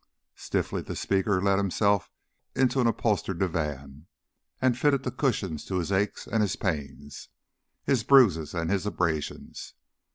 [0.35, 2.09] Stiffly the speaker let himself
[2.55, 4.07] into an upholstered divan
[4.59, 7.29] and fitted the cushions to his aches and his pains,
[7.83, 9.75] his bruises and his abrasions.